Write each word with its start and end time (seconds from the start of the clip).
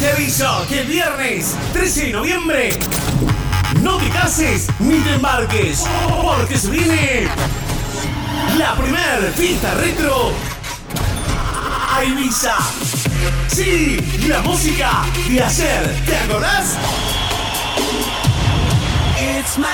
Te 0.00 0.10
aviso 0.12 0.64
que 0.66 0.80
el 0.80 0.86
viernes 0.86 1.54
13 1.74 2.06
de 2.06 2.12
noviembre 2.12 2.78
no 3.82 3.98
te 3.98 4.08
cases 4.08 4.68
ni 4.78 4.98
te 5.00 5.12
embarques, 5.12 5.84
porque 6.22 6.56
se 6.56 6.70
viene 6.70 7.28
la 8.56 8.74
primer 8.76 9.30
fiesta 9.36 9.74
retro 9.74 10.32
a 11.94 12.02
Ibiza. 12.02 12.56
Sí, 13.48 13.98
la 14.26 14.40
música 14.40 15.04
de 15.28 15.42
ayer, 15.42 15.94
¿te 16.06 16.16
acordás? 16.16 16.78
It's 19.18 19.58
my 19.58 19.66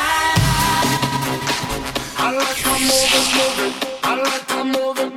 I 2.19 2.33
like 2.33 2.63
how 2.65 2.79
move 2.81 3.15
it. 3.65 3.75
I 4.03 4.17
like 4.17 4.51
how 4.51 4.65
move 4.65 4.99
it. 4.99 5.13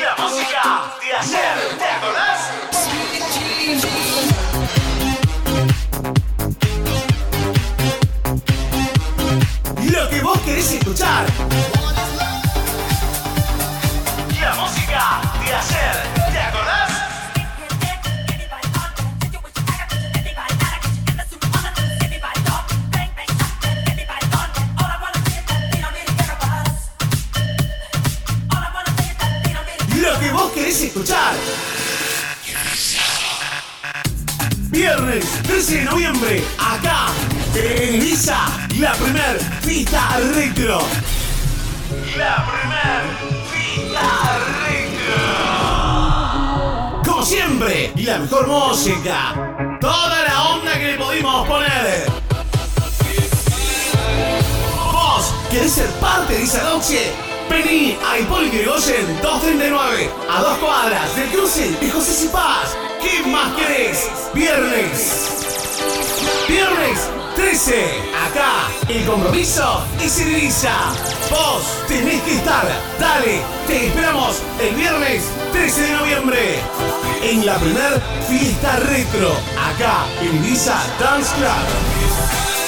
La 0.00 0.14
música 0.22 0.94
de 1.00 1.12
ayer, 1.12 1.76
¿te 1.76 1.84
acordás? 1.84 2.52
Querés 10.44 10.72
escuchar. 10.72 11.26
La 14.40 14.54
música 14.56 15.20
de 15.42 15.54
ayer, 15.54 15.96
¿te 16.32 16.38
acordás? 16.38 16.90
Lo 29.96 30.20
que 30.20 30.30
vos 30.32 30.52
querés 30.52 30.82
escuchar. 30.82 31.34
Viernes 34.68 35.24
13 35.44 35.76
de 35.76 35.84
noviembre, 35.84 36.44
acá, 36.58 37.06
en 37.56 38.80
la 38.80 38.92
primer 38.94 39.38
fiesta 39.62 40.18
retro. 40.34 40.80
La 42.16 42.44
primer 42.46 43.02
fiesta 43.52 44.38
retro. 44.66 45.14
Como 47.04 47.22
siempre, 47.24 47.92
y 47.94 48.02
la 48.02 48.18
mejor 48.18 48.48
música. 48.48 49.78
Toda 49.80 50.24
la 50.24 50.42
onda 50.48 50.72
que 50.72 50.86
le 50.92 50.98
pudimos 50.98 51.46
poner. 51.46 52.06
¿Vos 54.92 55.32
querés 55.50 55.72
ser 55.72 55.90
parte 56.00 56.32
de 56.34 56.42
esa 56.42 56.64
noche? 56.64 57.12
Vení 57.48 57.96
a 58.04 58.18
Hipólito 58.18 58.56
Yrigoyen 58.56 59.20
239, 59.22 60.10
a 60.28 60.40
dos 60.40 60.58
cuadras 60.58 61.14
del 61.14 61.28
cruce 61.28 61.70
de 61.70 61.90
José 61.90 62.28
Paz. 62.32 62.76
¿Qué 63.00 63.22
más 63.28 63.54
querés? 63.54 64.10
Viernes. 64.34 65.30
Viernes 66.48 67.13
13. 67.36 67.84
Acá, 68.30 68.68
el 68.88 69.04
compromiso 69.06 69.84
es 70.00 70.20
Ibiza. 70.20 70.74
Vos 71.30 71.62
tenés 71.88 72.22
que 72.22 72.34
estar. 72.36 72.66
Dale, 72.98 73.40
te 73.66 73.86
esperamos 73.86 74.42
el 74.60 74.74
viernes 74.74 75.24
13 75.52 75.80
de 75.82 75.92
noviembre. 75.92 76.60
En 77.22 77.46
la 77.46 77.56
primer 77.56 78.02
fiesta 78.28 78.76
retro. 78.80 79.32
Acá, 79.58 80.06
en 80.20 80.36
Ibiza 80.44 80.78
Dance 81.00 81.34
Club. 81.36 82.63